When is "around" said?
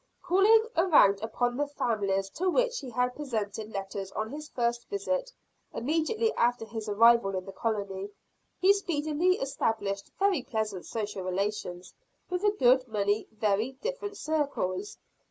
0.75-1.21